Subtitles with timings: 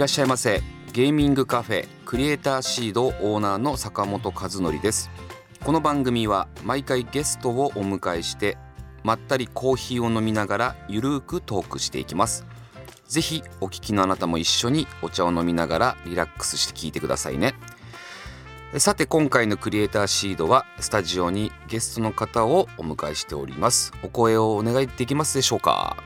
[0.00, 0.62] らっしゃいませ。
[0.94, 5.10] ゲーミングカフェクリエイターシードオーナーの坂本和則です。
[5.62, 8.56] この番組は毎回ゲストをお迎えして
[9.04, 12.46] まったりコーヒーを飲みながらゆるーくトークしていきます。
[13.08, 17.52] ぜひお聞きのあなたも一緒にお茶を飲みながらリラックスして聞いてくださいね。
[18.78, 23.92] さて今回のクリエイターシードはスタジオにゲストの方をお迎えしております。
[24.02, 26.02] お声をお願いできますでしょうか？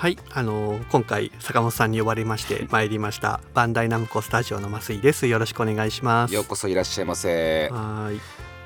[0.00, 5.26] はい、あのー今回坂本さんに呼ばれまして 参りましたバンダイナムコスタジオの増井です。
[5.26, 6.32] よろしくお願いします。
[6.32, 8.20] ようこそいらっしゃいませはーい、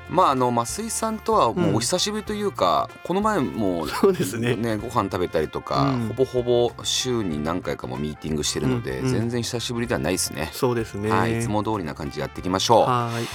[0.09, 4.55] まああの増井さんとはもうお久しぶりというか、この前もそうですね。
[4.55, 10.51] ね、ご飯食べたりとか、うんほぼほぼ週に何回かもミーティングしてるので、うんうん全然久しぶりではないですね。
[10.53, 11.11] そうですね。
[11.11, 13.27] はい、いつも通りな感じでやっていきましょはーい。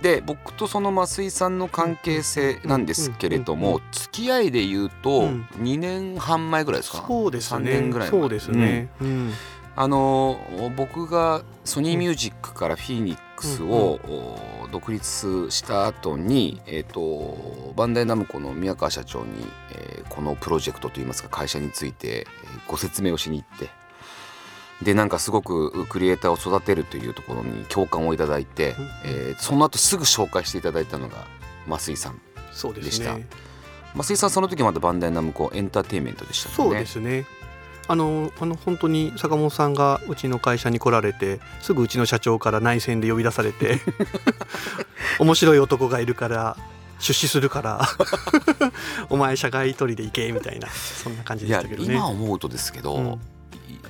[0.00, 0.02] う。
[0.02, 7.70] で僕とその増井さんの関係性なんですけれども付き合いで言うとうん2年半前ぐらいですか、そうですね。
[7.70, 8.88] 3年ぐらい前そうですね。
[9.00, 9.32] うん。
[9.78, 10.38] あの
[10.74, 23.68] 僕がソニーミュージックからフィニックスを、お独立した後に、えー、とバンダイナムコの宮川社長に、えーこのプロジェクトといいますか会社について、えーご説明をしに行って
[24.82, 31.26] でなんかすごくクリエイターを育てるというところに共感をいただいて、うんえーその後すぐ紹介していただいたのが
[31.68, 32.20] 増井さん
[32.52, 33.26] そうでしたね。
[33.94, 36.74] 増井さんその時まだバンダイナムコエンターテインメントでしたそう。
[36.74, 37.26] ですね。
[37.88, 43.80] あのあの本当に坂本さんがうちの会社に来られてすぐうちの社長から内線で呼び出されて
[45.20, 46.56] 面白い男がいるから
[46.98, 47.88] 出資するから
[49.08, 51.94] お前社外取りで行けみたいなそんな感じでしたけどね。
[51.94, 53.20] 今思うとですけど、うん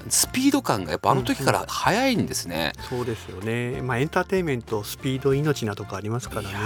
[0.09, 2.73] スピード感がやっぱあの時から速いんですね。
[2.89, 3.81] そうですよね。
[3.83, 6.49] まあエンターテインメントスピード命なとこありますからね。
[6.51, 6.61] いや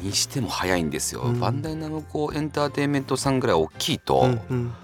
[0.00, 4.74] ーにしても速いんですよ、うんバンダイナムコエンターテインメントさんぐらい大きいと、うんうん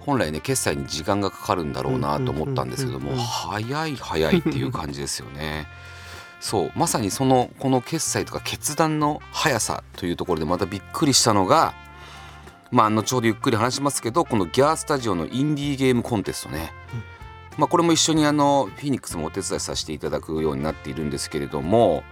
[0.00, 5.66] 本来ね決済に時間がかかるんだろうなと思ったんですけども、うんうんうんうん早い早いっていう感じですよね。
[6.40, 11.72] そうまさにそのこの決済とか決断の速さというところでまたびっくりしたのが
[12.70, 16.70] まあ後ほどゆっくり話しますけどこのギャースタジオのインディーゲームコンテストね、
[17.56, 22.02] まあ、これも一緒にあのフィニックスもお手伝いさせていただくようになっているんですけれども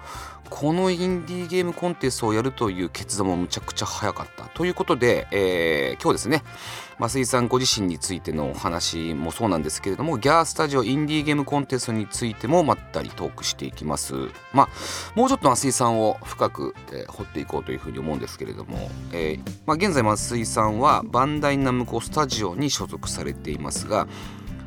[0.51, 6.43] このインディーゲームコンテストをやるという決断もむちゃくちゃ早かったということで、えー今日ですね
[6.99, 14.15] 増井さんご自身についてのお話もそうなんですけれどもギャースタジオインディーゲームコンテストについてもまったりトークしていきます。
[14.53, 14.69] まあ
[15.15, 24.07] もうちょっと増井さんを深く、えー掘っていこうというふうに思うんですけれども、えーまあ、現在増井さんはバンダイナムコスタジオに所属されていますが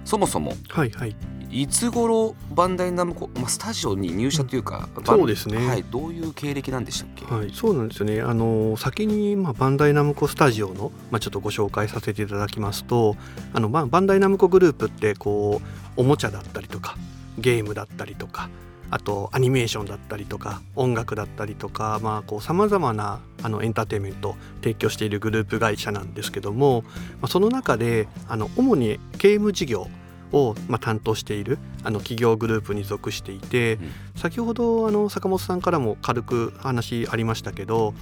[0.06, 1.16] そもそもはいはい。
[1.52, 8.22] いつ頃バンダイナムコ、まあ、スタジオに入社というか、バンそうですねはい、どういう経歴なんでしたっけ、はい、そうなんですよね。
[8.22, 13.16] あの先にまあバンダイナムコスタジオのまあちょっとご紹介させていただきますと、
[13.54, 16.98] あのまあバンダイナムコグループってこうおもちゃだったりとか
[17.38, 18.50] ゲームだったりとか。
[18.96, 26.84] あとアニメーションだったりとか音楽だったりとかまあこうさまざまなあのエンターテインメントを提供しているグループ会社なんですけども、
[27.20, 29.90] まあ、その中であの主にゲーム事業
[30.32, 33.92] をまあ担当しているあの企業グループに属していて、うん。
[34.16, 37.94] 先ほどあの坂本さんからも軽く話ありましたけど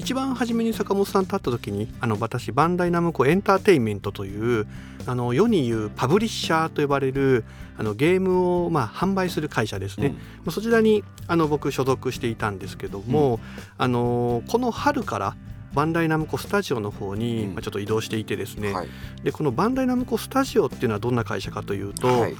[0.00, 4.66] 一番初めに坂本さんと会った時にあの私バンダイナムコエンターテインメントという
[5.04, 7.44] あの世に言うパブリッシャーと呼ばれる
[7.76, 10.14] あのゲームをまあ販売する会社ですね、うん。
[10.14, 13.40] まあそちらにあの僕所属していたんですけども、
[13.76, 15.36] あのこの春から
[15.74, 17.54] バンダイナムコスタジオの方にうん。
[17.54, 18.88] まあちょっと移動していてですね、はい。
[19.22, 22.36] でこのバンダイナムコスタジオっていうのはどんな会社かというと、はい。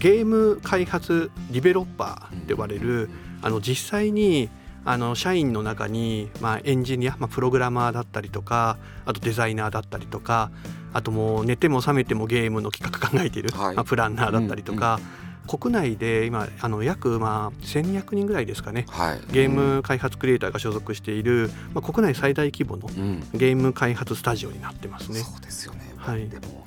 [0.00, 3.08] ゲーム開発ディベロッパーって呼ばれる、
[3.42, 4.50] あの実際に
[4.86, 10.52] あの社員の中に、まあ、エンジニア、まあ、プログラマーだったりとかあとデザイナーだったりとか
[10.92, 13.74] あともう寝ても覚めてもゲームの企画考えている、はい。
[13.74, 14.98] まあ、プランナーだったりとか、
[15.46, 25.18] 国内で今あの約まあ1200人ぐらいですかねはい、ゲーム開発クリエイターが所属している、まあ、国内最大規模のうん、ゲーム開発スタジオになってますね。
[25.20, 26.28] そうですよね、はい。
[26.28, 26.66] でも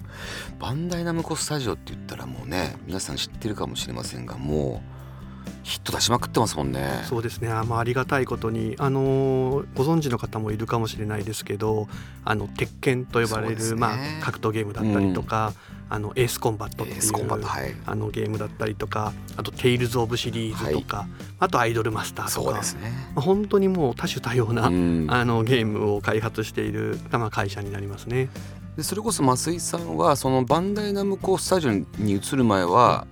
[0.59, 4.98] バンダイナムコスタジオって言ったらもうね皆さん知ってるかもしれませんがもう
[5.69, 7.03] ヒット出しまくってますもんね。
[7.07, 7.49] そうですね。
[7.49, 11.87] あ,、まあ、ありがたいことに、あのーご存知の方もいるかもしれないですけど
[12.25, 13.75] あの鉄拳と呼ばれる、ね。
[13.75, 15.53] まあ、格闘ゲームだったりとか、
[15.89, 17.75] あのエースコンバットっていうはい。
[17.85, 21.07] あのゲームだったりとかあと「テイルズ・オブ」シリーズとか、
[21.39, 22.61] あと「アイドルマスター」とか。
[22.61, 22.91] ね。
[23.13, 25.07] まあ本当にもう多種多様な、うん。
[25.09, 28.29] あのゲームを開発している、まあ、会社になりますね。
[28.75, 33.05] でそれこそ桝井さんはそのバンダイナムコスタジオに移る前は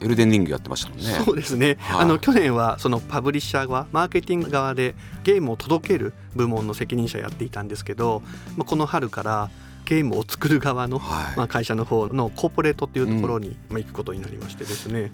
[0.00, 1.04] エルデンリングやってましたもんね。
[1.24, 2.00] そうですね、はい。
[2.02, 8.22] あの去年はそのパブリッシャー側マーケティング側でゲームを届ける部門の責任者やっていたんですけど、
[8.56, 9.50] まあ、この春から
[9.84, 11.36] ゲームを作る側の、はい。
[11.36, 15.10] まあ、会社の方のコーポレートっていうところに、まあ、行くことになりましてですね。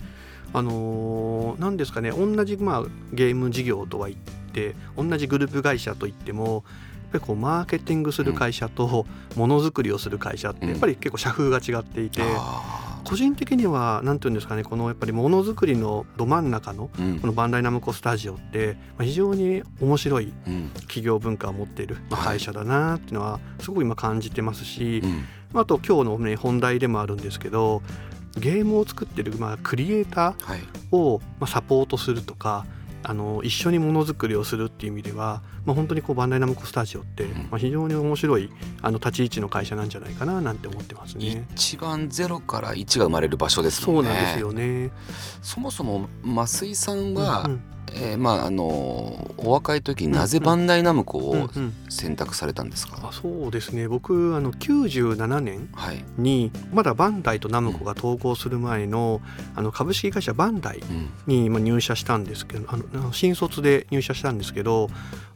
[0.52, 4.20] あのーなんですかね同じ、まあ、ゲーム事業とは言っ
[4.52, 6.62] て同じグループ会社といってもやっ
[7.12, 16.88] ぱりこうマーケティングする会社とものづくりをする会社ってやっぱり結構社風が違っていて、あ個人的には何て言うんですかねこのやっぱりものづくりのど真ん中の
[17.20, 20.70] このバンダイナムコスタジオってまあ非常に面白いうん。
[20.80, 25.24] 企業文化を持っている会社だなっていうのはすごく今感じてますしうん。
[25.60, 27.82] あと今日の、ね、本題でもあるんですけど
[28.36, 30.60] ゲームを作ってるまあクリエイターはい。
[30.90, 32.66] をまあサポートするとか
[33.06, 41.46] あの一緒にものづくりをするっていう意味では、まあ、本当にこうバンダイナムコスタジオって、うんまあ、非常に面白いあの立ち位置の会社なんじゃないかななんて思ってますね。
[41.52, 44.90] 一番ゼロから1が生まれる場所ですそもねうんなんですよね。
[45.42, 47.62] そもそも増井さんは、うん
[47.94, 48.64] えーまああの
[49.37, 51.73] お若い時になぜバンダイナムコをうんうん。
[51.88, 53.87] 選択されたんですか、あそうですね。
[53.87, 59.20] 僕あの97年はい、にまだバンダイとナムコが統合する前の
[59.55, 61.08] あの株式会社バンダイうん。
[61.26, 64.88] にまあ入社したんですけどあの新卒で入社したんですけど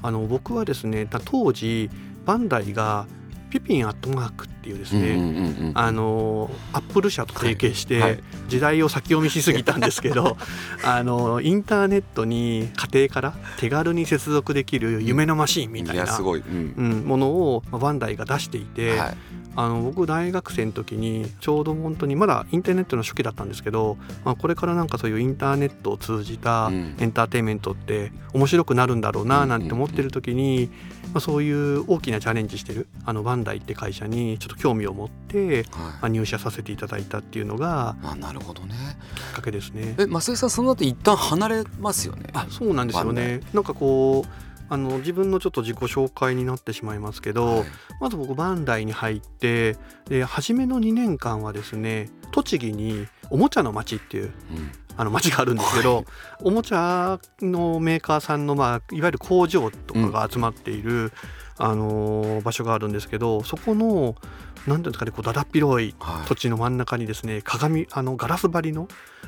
[0.03, 1.91] あの僕はですねだ当時
[2.27, 3.07] バンダイが
[3.51, 8.11] ピピンアットマークっていうですね、うんうんうんうんあのアップル社と提携して、はい。
[8.13, 10.37] はい時代を先読みしすぎたんですけど
[10.83, 16.75] あのインターネットに家庭から手軽に接続できる夢のマシーンみたいな、やすごい、うん。
[16.77, 19.17] うん、ものをまあバンダイが出していて、はい。
[19.57, 26.95] あの僕大学生の時にちょうど本当にまだインターネットの初期だったんですけど、まあ、これからなんかそういうインターネットを通じたうん。
[26.99, 30.71] エンターテインメントって面白くなるんだろうななんて思ってる時に、
[31.13, 35.95] まあ、そういう大きなチャレンジしてるあのバンダイって会社にちょっと興味を持って、まはい。
[36.03, 38.75] あ、入社させていただいたっていうのがあなるほどね。
[39.15, 39.95] きっかけですね。
[39.99, 42.25] え増井さんその後一旦離れますよね。
[42.33, 43.41] あそうなんですよね。
[43.53, 47.65] なんかこうあの自分のちょっと自己紹介になってしまいますけど、はい。
[48.01, 49.77] まず僕バンダイに入って
[50.09, 54.33] で初めの2年間はですね栃木におもちゃの町っていううん
[54.99, 56.05] あの町があるんですけど、はい。
[56.43, 61.13] おもちゃのメーカーさんの、まあ、いわゆる工場とかが集まっている、
[61.57, 64.15] あのー場所があるんですけどそこの
[64.67, 68.87] 何ていうんですかねこうだだっ広いはい土地の真ん中にですね鏡あのガラス張りの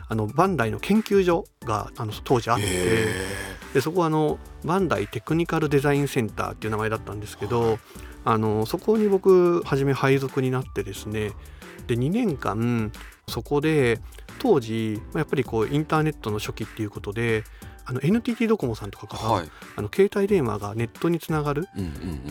[0.09, 2.65] あのバンダイの研究所があの当時あって。
[2.67, 7.79] へでそこはあのバンダイテクニカルデザインセンターっていう名前だったんですけど、
[8.25, 11.31] あのそこに僕初め配属になってですね
[11.87, 12.91] で2年間
[13.31, 13.99] そこで
[14.39, 17.45] 当時まあやっぱりこうインターネットの初期っていうことで
[17.91, 19.49] あの NTT ドコモさんとかから、ーはい。
[19.77, 21.85] あの携帯電話がネットにつながる、うん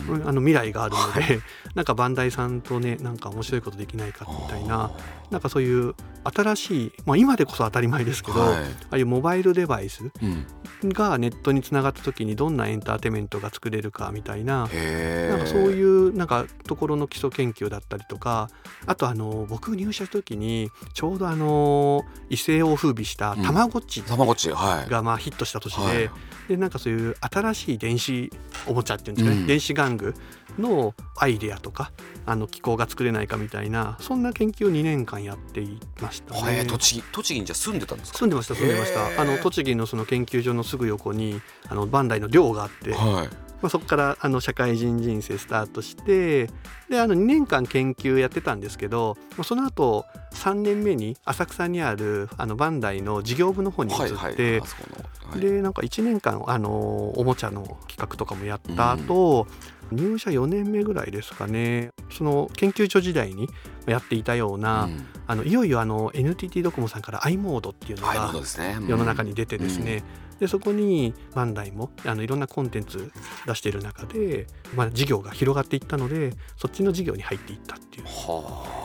[0.08, 1.42] うんうんあの未来があるので、は
[1.74, 4.90] なんかバンダイさんとねなんか面白いことできないかみたいなあ
[5.30, 5.94] なんかそういう
[6.24, 8.64] 新しい、まあ、今でこそ当たり前ですけど、ーはい。
[8.64, 10.46] ああいうモバイルデバイスうん。
[10.88, 18.48] がネットにつながった時にどんなエンターテインメントが作れるかみたいななんかそういうなんかところの基礎研究だったりとか
[18.86, 24.90] あとあの僕入社した時にちょうどあの一世を風靡したたまごっちたまごっちはい。
[24.90, 26.10] がまあヒットした年で,、はい。
[26.48, 28.32] でなんかそういう新しい電子
[28.66, 29.46] おもちゃっていうんですかね、うん。
[29.46, 30.14] 電子玩具
[30.58, 31.92] のアイデアとか
[32.26, 36.40] あの機構が作れないかみたいなそんな研究を2年間やっていましたね。
[36.40, 38.18] はい栃木栃木にじゃあ住んでたんですか？
[38.18, 39.20] 住んでました住んでました。
[39.20, 43.28] あの栃木のその研究所のすぐ横にあのバンダイの寮があって、はい。
[43.60, 46.46] まあ、そこからあの社会人人生スタートして
[46.88, 54.60] であの2年間研究やってたんですけどまあその後3年目に浅草にあるあのバンダイの事業部の方に移って、はいはい。
[54.60, 55.30] あそこの。
[55.32, 55.40] はい。
[55.40, 59.46] でなんか1年間あのおもちゃの企画とかもやった後、
[59.92, 61.90] 入社4年目ぐらいですかね。
[62.10, 63.46] その研究所時代に
[63.92, 65.06] やっていたような、うん。
[65.26, 68.76] あのいよいよあの NTT ドコモさんから i モードっていうのがのですね。
[68.86, 70.02] 世の中に出てですね、
[70.40, 73.12] でそこにバンダイもあのいろんなコンテンツ
[73.46, 78.04] 出している中で、まあ、事業が広がっていったのでそっちの事業に入っていったっていう。
[78.06, 78.80] は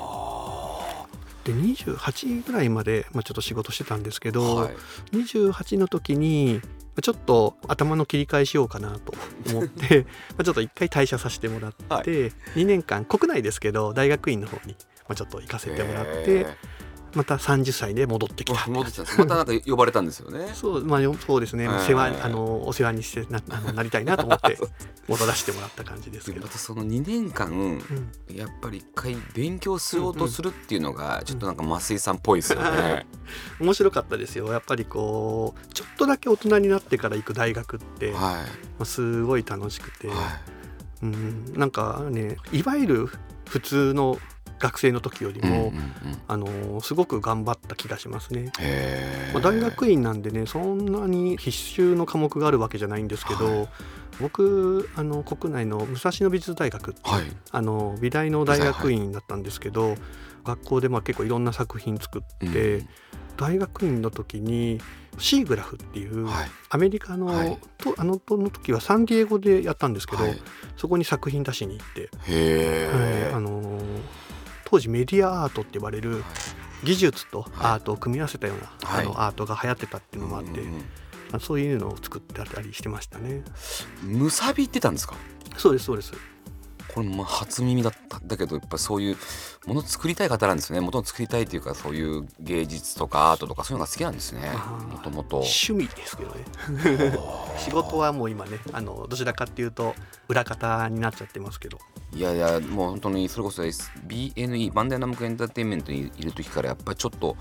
[1.46, 4.76] で28ぐらいまで、まあ、ちょっと仕事してたんですけあど、はい。
[5.14, 9.14] 28の時にまあちょっと頭の切り替えしようかなと
[9.50, 12.06] 思って まあちょっと一回退社させてもらって、はい。
[12.56, 14.76] 2年間国内ですけど大学院の方に
[15.08, 16.46] まあちょっと行かせてもらってへ
[17.16, 18.70] また30歳で戻ってきた。
[18.70, 18.84] ま
[19.26, 20.50] たなんか呼ばれたんですよね。
[20.54, 24.58] そうまあよそうですね、はい世話あのお世話にしてな あのなりたいなと思って
[25.08, 26.46] 戻らせてもらった感じですけど。
[26.46, 33.06] ま、たその2年間うん、やっぱり一回勉強しようとするっていうのがちょっとなんか増井さんっぽいですよね。
[33.60, 34.52] 面白かったですよ。
[34.52, 38.46] やっぱりこうちょっとだけ大人になってから行く大学って、まは
[38.80, 40.40] あ、すごい楽しくて、い、は
[41.04, 43.10] うん、なんかねいわゆる
[43.48, 44.20] 普通の
[44.60, 45.94] 学生の時よりも、うん
[46.28, 48.52] あのすごく頑張った気がしますね。
[48.60, 53.70] へまあ、大学院なんでねそんなに必修の科目があるわけじゃないんですけど、はい。
[54.20, 57.24] 僕あの国内の武蔵野美術大学はい。
[57.52, 59.96] あの美大の大学院だったんですけど、
[60.44, 62.88] 学校でまあ結構いろんな作品作って、うん。
[63.38, 64.80] 大学院の時に
[65.18, 66.46] シーグラフっていう、はい。
[66.70, 67.60] アメリカの,、はい。
[67.78, 70.42] とあのの時はサンディエゴでやったんですけど、はい。
[70.78, 72.10] そこに作品出しに行って、
[73.34, 73.85] あのー
[74.76, 76.22] 当時メディアアートって言われる
[76.84, 79.06] 技術とアートを組み合わせたような、はい。
[79.06, 80.86] あのアートが流行ってたっていうのもあって、うんうん
[81.32, 83.44] あそういうのを作ってたりしてましたね。
[84.04, 85.16] うんむさびってたんですか？
[85.58, 86.12] そうですそうです。
[86.96, 89.18] これまあ初耳だっただけどやっぱそういう
[89.68, 94.50] もの作りたい方なんですねもともと作りたいっていうかそういう芸術とかアートとかそういうのが好きなんですね
[94.92, 96.46] もともと趣味ですけどね。
[97.60, 99.94] 仕事はもう今ねあのどちらかっていうと
[100.30, 101.78] 裏方になっちゃってますけど。
[102.14, 107.36] いやいやもう本当にそれこそ BNE バンダイナムコエンターテインメントにいる時からやっぱりちょっと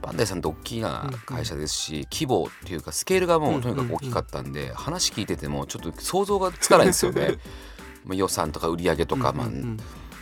[0.00, 7.38] バンダイさんって大きな会社ですし、規模っていうかスケールがもうとにかく大きかったんで、話聞いててもちょっと想像がつかないんですよね。
[8.04, 9.48] まあ予算とか売り上げとか、まあ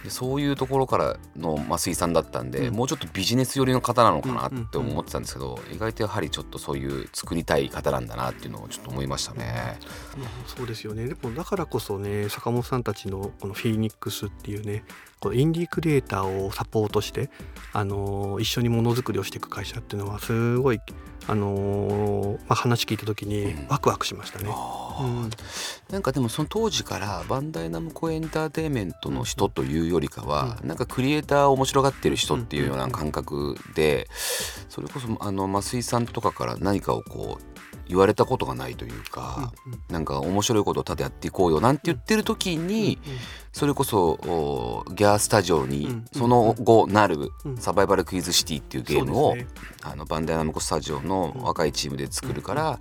[0.02, 2.74] でそういうところからの増井さんだったんで、うん。
[2.74, 9.78] もうちょっとビジネス寄りの方なのかなって思ってたんですけど、意外とやはりちょっとそういう作りたい方なんだなっていうのをちょっと思いましたね。
[10.18, 11.06] まあそうですよね。
[11.06, 14.84] でもだからこそね坂本さんたちのこのフィーニックスっていうね
[15.20, 17.30] このインディークリエイターをサポートして、
[17.72, 20.80] あのー一緒にものづくりをしていく会社っていうのはすごい、
[21.28, 23.66] あのーまあ、話聞いた時にうん。
[23.68, 24.50] ワクワクしましたね。
[25.00, 25.30] うん。
[25.90, 34.08] なんかでもその当時からバンダイナムコエンターテインメントの人というよりかは、なんかクリエイターを面白がってる人っていうような感覚で
[34.68, 37.51] それこそあの増井さんとかから何かをこう
[37.92, 39.52] 言われたことがないというか、
[39.90, 42.98] なんか面白いことをただやっていこうよなんて言ってる時に、
[43.52, 47.56] それこそおギャースタジオにうんその後なるうん。
[47.58, 49.60] サバイバルクイズシティっていうゲームを、そうですね。
[49.82, 52.80] あのバンダイナムコスタジオの若いチームで作るから、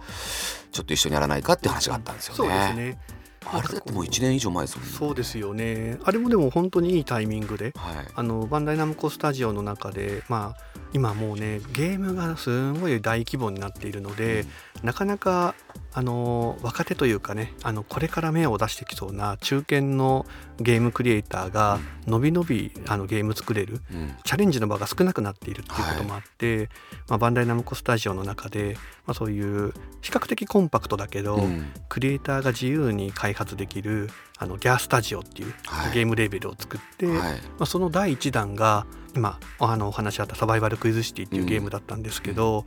[0.71, 2.97] ちょっと一緒にやらないかっていう話があったんですよね。
[3.45, 4.93] あれだってもう1年以上前ですもんね。
[4.93, 8.07] そうですよねあれもでも本当にいいタイミングではい。
[8.13, 14.45] あのバンダイナムコスタジオの中でまあ今もうねゲームがすごい大規模になっているので、
[14.83, 15.55] なかなか
[15.93, 20.25] あの若手というかねあのこれから芽を出してきそうな中堅の
[20.59, 24.15] ゲームクリエイターがのびのびあのゲーム作れるうん。
[24.23, 26.69] チャレンジの場が少なくなっているっていうこともあって、
[27.07, 37.17] まあ、バンダイナムコスタジオの中で、まあ、そういう比較的コンパクトだけど、うんクリエイターが自由に開発できるあのギャースタジオっていうはいゲームレベルを作って、はい。
[37.17, 38.85] まあ、その第1弾が
[39.15, 42.65] 今あのお話あった「サバイバルクイズシティ」っていうゲームだったんですけど、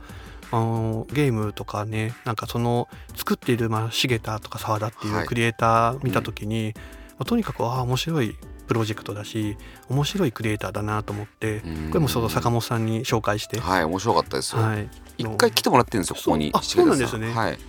[0.51, 6.81] あのゲームとかねなんかその作っている、まあ、重田とか澤田っていはいうクリエイター見た時に、ま
[7.19, 9.57] あとにかくああ面白いプロジェクトだし
[9.89, 14.61] 面白いクリエイターだなと思ってうんこれもその坂本さんに紹介して、はい、面白かったですよ。
[14.61, 16.51] はい、一回来てもらってるんですよ、ここに。
[16.51, 17.59] そうあそうなんですねはい。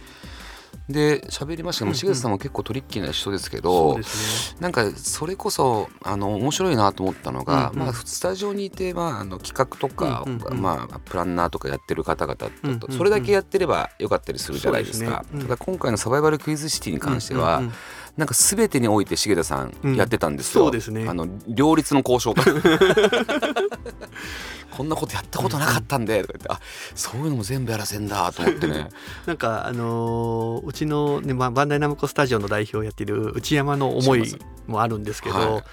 [0.88, 2.16] で、喋りましたけど、うんうん。
[2.16, 4.04] さんも結構トリッキーな人ですけそどね。
[4.60, 7.86] なんかそれこそあの面白いなと思ったのが、うんうん。
[7.86, 10.62] まあ、スタジオにいて、まあ、あの企画とか、うんうんうん。
[10.62, 12.96] まあ、プランナーとかやってる方々と、うんうんうん。
[12.96, 15.24] それだけやってればよかったりするじゃないですか。
[15.28, 15.40] すね。
[15.40, 15.46] うん。
[15.46, 17.74] ただ今回のサバイバルクイズシティに関しては、うんうんうん
[18.16, 19.96] なんか全てにおいて重田さんうん。
[19.96, 20.64] やってたんですよ。
[20.64, 21.06] そうですね。
[21.08, 22.34] あの両立の交渉
[24.76, 26.60] こんなことやったことなかったんでとか言ってあ
[26.94, 28.88] そういうのも全部やらせんだと思ってね。
[29.26, 35.64] なんかあのーうちの、ねまあ、バンダイナムコスタジオの代表をやっている内山の思いもあるんですけど、は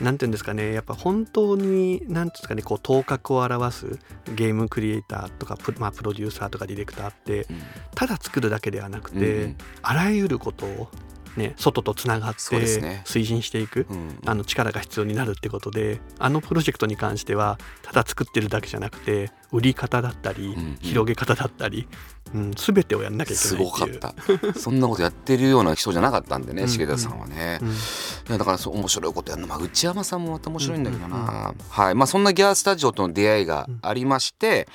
[0.00, 3.98] なんていうんですかねやっぱ本当になんていうんですかねこう頭角を表す
[4.34, 7.62] ゲームクリエイターとかプ,、まあ、プロデューサーとかディレクターってうん。
[7.94, 9.56] ただ作るだけではなくて、うん。
[9.82, 10.88] あらゆることを、
[11.36, 13.86] ね、外とつながって推進していく。
[13.90, 20.78] うんあの力が必要になるってことであのプロジェクトに関してはただ作ってるだけじゃなくて売り方だったり、んうん。
[20.80, 21.86] 広げ方だったり、
[22.34, 23.94] うん、全てをやんなきゃいけすないっていう。
[23.94, 24.58] ごかった。
[24.58, 26.68] そんなことやってるような人じゃなかったんでねうん。
[26.68, 27.60] 重田さんはね、
[28.28, 31.24] だからそう面白いことやるの、まあ、内山さんもまた面白いんだけどな、うん。
[31.24, 31.56] うん。
[31.68, 31.94] はい。
[31.94, 34.68] まあ、そんなギャースタジオとの出会いがありまして、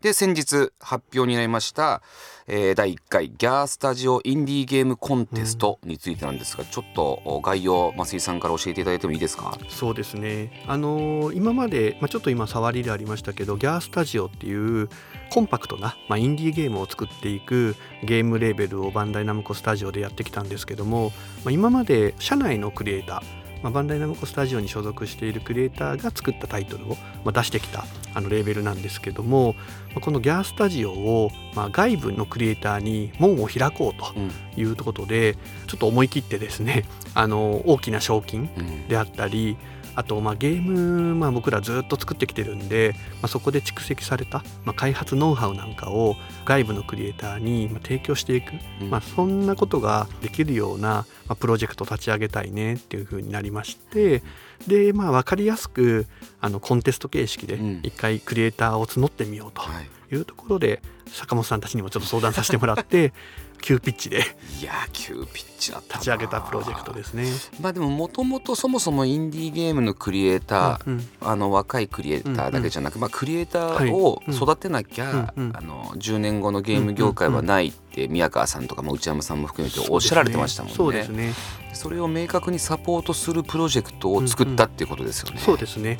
[0.00, 2.00] で先日発表になりました、
[2.46, 9.58] えー第1回ギャースタジオインディーゲームコンテストについてなんですが、ちょっとお概要増井さんから教えていただいてもいいですか？
[9.68, 10.64] そうですね。
[10.66, 14.88] あのー今まで、まあ、ちょっと今触りでありましたけどギャースタジオっていう
[15.30, 21.12] コンパクトな、まあ、インディーゲームを作っていくゲームレーベルをバンダイナムコスタジオでやってきたんですけども、
[21.44, 29.54] まあ、今まで社内のクリエイターまあ、バンダイナムコスタジオに所属しているクリエイターが作ったタイトルを、まあ、出してきたあのレーベルなんですけども、
[29.88, 34.30] まあこのギャースタジオを、まあ、外部のクリエイターに門を開こうとうん。
[34.56, 35.36] いうことで
[35.68, 38.88] ちょっと思い切ってですねあの大きな賞金うん。
[38.88, 39.56] であったり
[40.00, 46.16] あとまあゲーム、まあ、僕らずっと作ってきてるんで、まあ、そこで蓄積された、まあ、開発ノウハウなんかを
[46.46, 48.90] 外部のクリエイターにまあ提供していく、うん。
[48.90, 54.22] まあ、そんなことができるような、まあ、プロジェクトを立ち上げたいねっていうふうになりまして
[54.66, 56.06] で、まあ、分かりやすく
[56.40, 57.80] あのコンテスト形式でうん。
[57.82, 63.12] 一回クリエイターを募ってみようとはい、いうところで坂本さんたちにもちょっと相談させてもらって
[63.60, 64.18] 急ピッチで
[64.60, 67.24] いやー急ピッチだったな立ち上げたプロジェクトですね。
[67.60, 80.76] まあでももともとそもそもインディーゲームのクリエイター、うんうんあの若いクリエイターだけじゃなく、まあ、クリエイターを育てなきゃ、あの10年後のゲーム業界はないって宮川さんとか、まあ、内山さんも含めておっしゃられてましたもんね。
[80.76, 81.34] そうですね。
[81.72, 85.40] それを明確にサポートするプロジェクトを作ったっていうことですよね。
[85.40, 85.98] そうですね。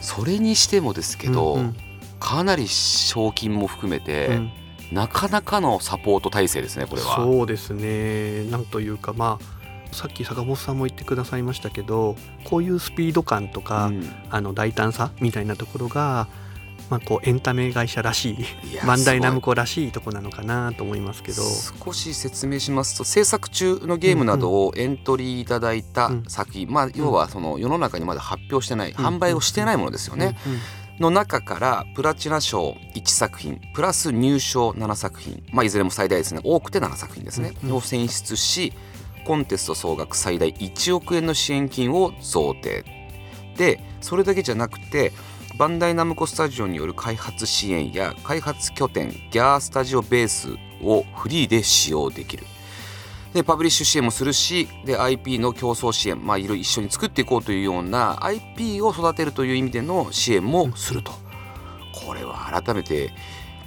[0.00, 1.76] それにしてもですけど、うんうん
[2.18, 4.52] かなり賞金も含めて、うん
[4.92, 7.16] なかなかのサポート体制ですねこれは。
[7.16, 8.44] そうですね。
[8.50, 9.56] なんというかまあ
[9.94, 14.04] さっき坂本さんも言ってくださいましたけどこういうスピード感とか、うん。
[14.30, 16.28] あの大胆さみたいなところが、
[16.90, 18.36] まあ、こうエンタメ会社らしい
[18.86, 21.42] バンダイナムコらしいとこなのかなと思いますけど。
[21.84, 30.58] 少し説明しますと制作中のゲームなどをエントリーいただいた作品、まあ要はその世の中にまだ発表してない、ん販売をしてないものですよね、うんうん
[30.98, 36.40] の中からプラチナ賞1作品プラス入賞7作品、まあ、いずれも最大ですね。
[36.42, 38.72] 多くて7作品ですね、を選出し
[39.26, 42.84] コンテスト総額最大1億円の支援金を贈呈。
[43.56, 45.12] でそれだけじゃなくて
[45.58, 50.50] バンダイナムコスタジオによる開発支援や開発拠点ギャースタジオベース
[50.82, 52.44] をフリーで使用できる
[53.34, 61.12] でパブリッシュ支援もするしで IP の競争支援、まあ、いろいろ一緒に作っていこうというような IP を育てるという意味での支援もすると、
[62.04, 63.10] これは改めて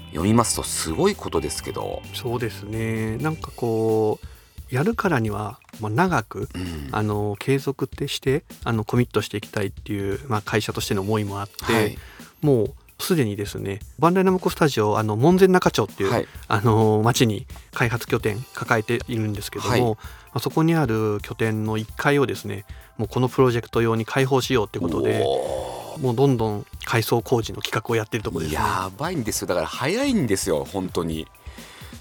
[0.09, 3.17] 読みますとすごいことですけど、そうですね。
[3.17, 4.25] なんかこう
[4.73, 6.89] やるからには、まあ、長くうん。
[6.91, 11.97] あの継続ってしてあのコミットしていきたいっていう、まあ、会社としての思いもあって、はい。
[12.41, 16.27] もうすでにですねバンダイナムコスタジオあの門前仲町っていう、はい。
[16.47, 19.81] あの町に開発拠点抱えているんですけども、はい。
[19.81, 19.97] ま
[20.33, 22.65] あ、そこにある拠点の1階をですね
[22.97, 28.61] もうこのプロジェクト用に開放しようってことでおもうどんどん改装工事の企画をやってるところですね。
[28.61, 29.47] やばいんですよ。
[29.47, 31.27] だから早いんですよ本当に。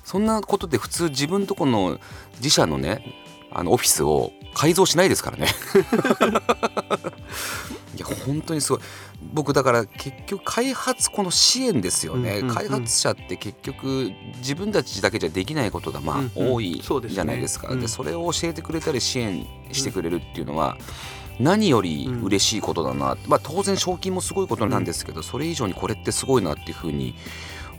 [0.04, 1.98] そんなことで普通自分とこの
[2.36, 3.04] 自社のね
[3.50, 5.48] あのオフィスを改造しないですからね
[7.98, 8.82] いや本当にすごい。
[9.34, 12.54] 僕だから結局開発この支援ですよね、うんうんうん。
[12.54, 16.52] 開発者って結局自分たちだけじゃできないことがまあうんうん。
[16.54, 17.80] 多いじゃないですか、うん。
[17.80, 20.76] でそれを教えてくれたり支援してくれるっていうのは
[21.40, 27.16] 何より嬉しいことだな、まあ、当然賞金もすごいことなんですけど、それ以上にこれってすごいなっていうふうに思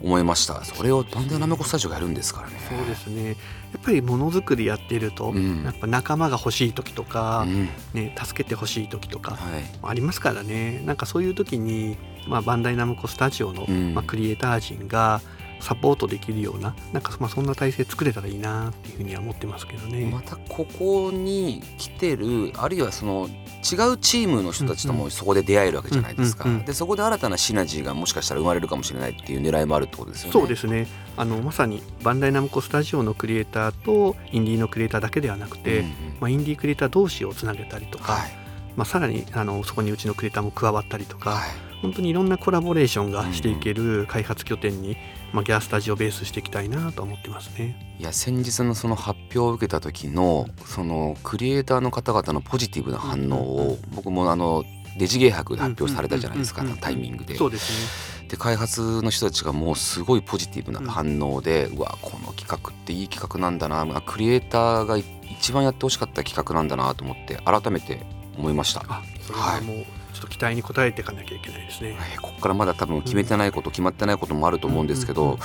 [0.01, 0.63] いました。
[0.63, 2.55] それをバンダイナムコスタジオがやるんですからね。
[2.69, 3.29] そうですね。
[3.29, 3.33] や
[3.77, 5.63] っぱりものづくりやってると、うん。
[5.63, 7.69] やっぱ仲間が欲しい時とか、うん。
[7.93, 9.63] ね、助けてほしい時とかはい。
[9.83, 10.81] ありますからね。
[10.85, 13.93] なんかそういう時に、まあ、バンダイナムコスタジオの、うん。
[13.93, 15.21] まあ、クリエイター陣が
[15.59, 20.09] サポートできるようななんかまあそんな体制作れたらいいなっていうふうには思ってますけどね。
[20.09, 23.29] またここに来てるあるいはその
[23.69, 30.33] 違うチームの人たちとうんもそこで出会えるわけじゃないですか、でそこで新たなシナジーがもしかしたら生まれるかもしれないっていう狙いもあるってことですよね。
[30.33, 30.87] そうですね。
[31.17, 38.31] あのまさにバンダイナムコスタジオのクリエイターとインディーのクリエイターだけではなくて、うんうんまあ、インディークリエイター同士をつなげたりとか、はい。
[38.75, 41.49] まあ、さらにあのそこにうちのクリエイターも加わったりとか、はい。
[41.81, 44.97] 本当にいろんなコラボレーションがしていける開発拠点に、
[45.33, 47.95] まあ、ギャースタジオベースしていきたいなと思ってますね。
[47.99, 54.63] いや先日のその発表を受けた時のそのクリエイターの方々のポジティブな反応を僕もあの
[54.97, 57.35] デジゲー博で発表されたじゃないですかうんうんうんうんタイミングで。
[57.35, 57.71] そうです
[58.05, 68.05] ねで開発の人たちがもうすごいポジティブな反応で、うわこの企画っていい企画なんだなあクリエイターが一番やってほしかった企画なんだなと思って改めて
[68.37, 68.83] 思いました。
[68.87, 71.95] あそれはもうちょっと期待に応えていかなきゃいけないですね。
[72.13, 75.39] えーここからまだ多分決めてないこと、決まってないこともあると思うんですけど、うんうんうん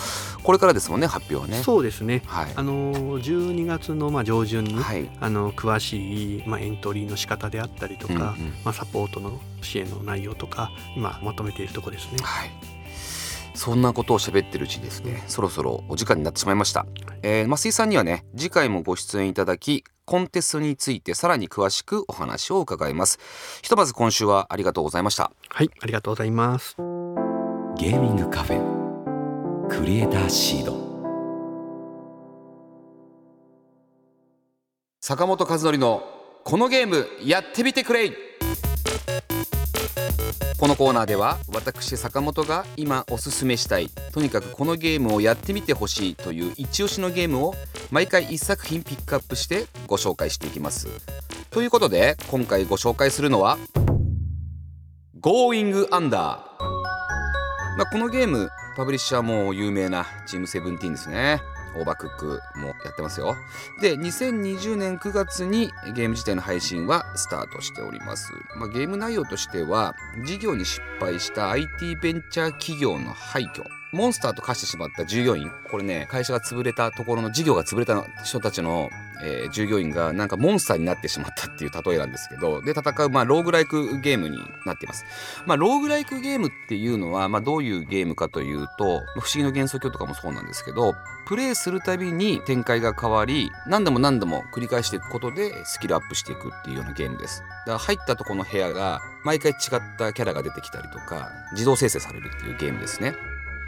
[0.45, 1.63] これからですもんね発表はね。
[1.65, 8.29] そうですねはいあの12月のまあ上旬に、はいあの詳しい、まあ、エントリーの仕方であったりとか、うんうん
[8.63, 12.19] まあ、サポートの支援の内容とか今まとめているところですね。
[12.23, 12.51] はい、
[13.55, 16.87] そんなことを喋ってるうちにですねそろそろお時間になってしまいました、
[17.23, 23.19] えー、増井さんにはね次回もご出演いただきコンテストについてさらに詳しくお話を伺います。
[23.63, 25.31] ひとまず今週はありがとうございました。
[25.49, 26.77] はいありがとうございます。
[27.77, 30.85] ゲーミングカフェクリエイターシード。
[35.01, 36.03] 坂本和則の
[36.45, 38.13] このゲームやってみてくれ
[40.65, 47.55] このコーナーでは私坂本が今おすすめしたいとにかくこのゲームをやってみてほしいという一押しのゲームを
[47.91, 50.89] 毎回1作品ピックアップしてご紹介していきます。
[51.51, 53.59] ということで今回ご紹介するのは
[55.21, 56.41] Going Under、ま
[57.81, 61.43] あ、このゲームパブリッシャーも有名なチームセブンティーンですね。
[61.77, 63.37] オーバークックもやってますよ。
[63.81, 73.65] で2020年9月にゲーム自体の配信はスタートしております、まあ、ゲーム内容としては事業に失敗した IT ベンチャー企業の廃墟。
[73.95, 75.51] モンスターと化してしまった従業員。
[75.71, 78.91] これね会社が潰れたところの事業が潰れた人たちの、
[79.23, 85.05] えー、従業員がなんかモンスターになってしまったっていう例えなんですけどで戦う、まあ、ローグライクゲームになっています、
[85.47, 90.95] まあ、ローグライクゲームっていうのは、まあ、どういうゲームかというと「不思議の幻想郷」とかもそうなんですけど
[91.27, 97.41] プレイするたびに展開が変わり何度も何度も繰り返していくことでスキルアップしていくっていうようなゲームです。
[97.41, 99.59] だから入ったとこの部屋が毎回違っ
[99.97, 103.15] たキャラが出てきたりとか自動生成されるっていうゲームですね。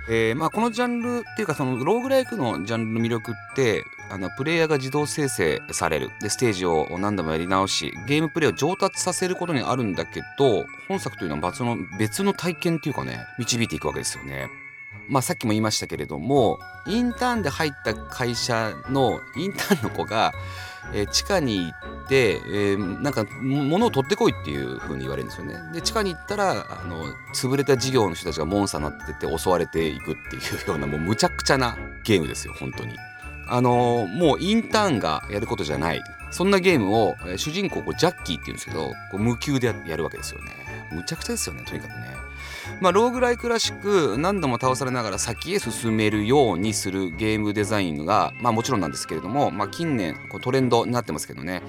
[0.08, 11.52] えーまあ、このジャンルっていうかそのローグライクのジャンルの魅力ってあのプレイヤーが自動生成されるでステージを何度もやり直しゲームプレイを上達させることにあるんだけど本作というのは
[11.98, 14.48] 別の体験っていうかね導いていくわけですよね。
[15.08, 20.32] まあ、さっきも言いましたけれどもインターンで入った会社のインターンの子が
[20.92, 25.56] えー、地下に行って、えー、なんか物を取ってこいっていう風に言われるんですよね。
[25.72, 32.96] で地下に行ったらあの潰れた事業の人たちがモンスターになってて襲われていくっていうようなもうむちゃくちゃなゲームですよ本当に。
[33.48, 40.50] あの、もうインターンがやることじゃないそんなゲームを、えー、主人公こうジャッキーっていうんですけどこう無給でやるわけですよね。
[40.92, 42.16] むちゃくちゃですよねとにかくね。
[42.80, 51.62] まあ、ローグライクらしく何度も倒されながら先へ進めるようにするゲームデザインが、まあ、もちろんなんですけれども、まあ、近年こうトレンドになってますけどね。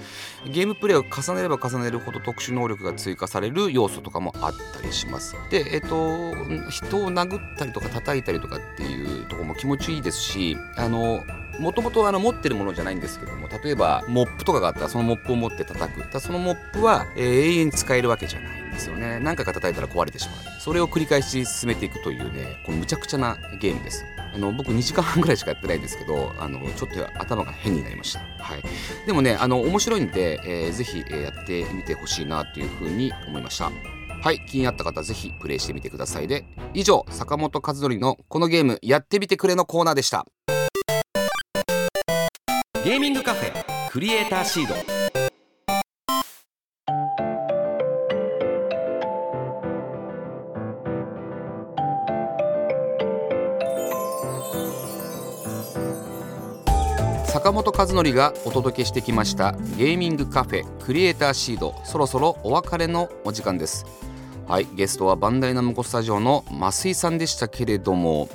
[0.50, 5.36] ゲームプレイを重ねれば重ねるほど特殊能力が追加される要素とかもあったりします。
[5.50, 6.36] で、えっと、
[6.70, 11.24] 人を殴ったりとか叩いたりとかっていうとこも気持ちいいですしあの
[11.60, 16.08] もともと持ってるものじゃないんですけども例えばモップとかがあったらそのモップを持って叩く。
[16.10, 18.67] たそのモップは、えー、永遠に使えるわけじゃない。
[18.78, 19.20] ですよね。
[19.20, 20.62] 何回か叩いたら壊れてしまう。
[20.62, 24.06] それを繰り返し進めていくというねこのむちゃくちゃなゲームです。
[24.34, 28.64] あの僕2時間半ぐらいしかやってないんですけどあのちょっと頭が変になりました、はい、
[29.08, 33.72] でもねあの面白いんで、えー、ぜひ、やってみてほしいなというふうに思いました。
[34.22, 34.46] はい。
[34.46, 40.26] 気になった方ぜひプレイしてみてくださいで以上坂本和則のこのゲームやってみてくれのコーナーでした。
[42.84, 45.27] ゲーミングカフェクリエイターシード。
[57.28, 63.86] 坂本和則がお届けしてきましたゲーミングカフェクリエイターシードそろそろお別れのお時間です。
[64.48, 68.30] はいゲストはバンダイナムコスタジオの増井さんでしたけれども。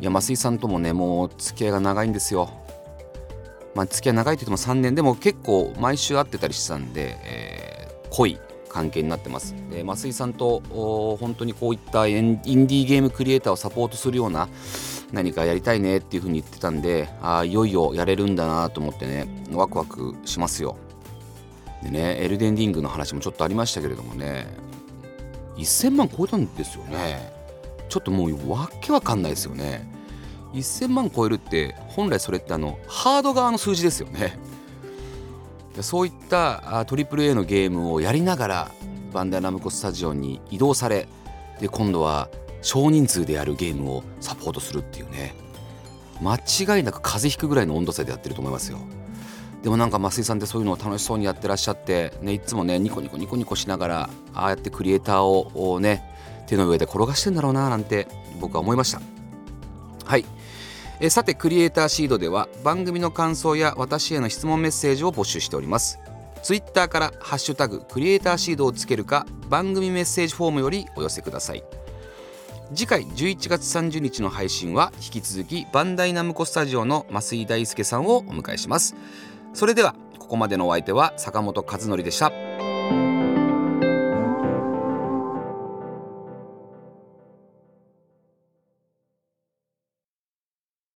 [0.00, 2.50] いや増井さんともねもう付き合いが長いんですよ。
[3.74, 4.94] まあ、付き合い長いといっても3年。
[4.94, 9.54] でも結構毎週会ってたりしてたんで、えー、濃い関係になってます。
[9.70, 10.62] で増井さんと
[11.20, 14.48] 本当にこういったインディーゲームクリエイターをサポートするような
[15.12, 20.76] 何かやりたいねっていう風に言ってたんであいよいよやれるんだなと思ってねワクワクしますよ。
[21.82, 24.46] でねエルデンリングの話もちょっとありましたけれどもね
[25.56, 27.32] 1000万超えたんですよね。
[27.88, 29.88] ちょっともうわけわかんないですよね。
[30.52, 34.38] 1000万超えるって本来それってあのハード側の数字ですよね。
[35.80, 38.70] そういった AAA のゲームをやりながら
[39.12, 41.08] バンダイナムコスタジオに移動され
[41.60, 42.28] で今度は
[42.62, 45.34] 少人数でやるゲームをサポートするっていうね。
[46.20, 48.78] 間違いなく風邪ひくぐらいの温度差でやってると思いますよ。
[49.62, 56.14] でもなんか増井さんってそういうのを楽しそうにやってらっしゃって、ね、いつもねニコニコニコニコしながらああやってクリエイターをね
[56.46, 58.06] 手の上で転がしてんだろうななんて
[58.40, 59.00] 僕は思いました。
[60.04, 60.24] はい。
[61.00, 65.98] えさてクリエイターシードでは番組の感想や私への質問メッセージを募集しております。
[66.42, 71.64] ツイッターから「ハッシュタグクリエイターシード」をつけるか番組メッセージフォームよりお寄せください。
[72.74, 78.94] 次回11月30日の配信は引き続きバンダイナムコスタジオの増井大輔さんをお迎えします。
[79.54, 83.17] それではここまでのお相手は坂本和則でした。